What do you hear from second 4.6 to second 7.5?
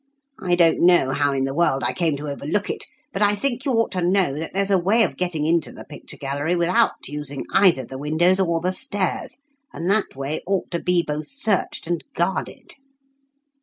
a way of getting into the picture gallery without using